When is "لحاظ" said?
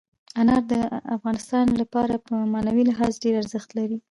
2.89-3.11